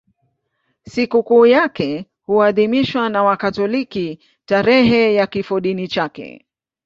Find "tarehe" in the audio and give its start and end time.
4.45-5.13